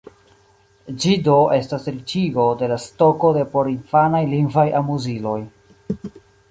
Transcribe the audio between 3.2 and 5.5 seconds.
de porinfanaj lingvaj amuziloj.